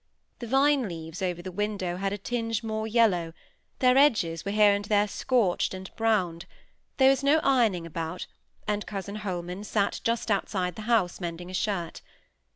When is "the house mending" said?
10.73-11.51